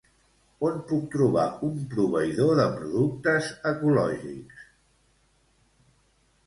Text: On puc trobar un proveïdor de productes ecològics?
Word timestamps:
On 0.69 0.79
puc 0.91 1.03
trobar 1.15 1.43
un 1.67 1.75
proveïdor 1.91 2.55
de 2.63 2.65
productes 2.79 3.53
ecològics? 3.75 4.67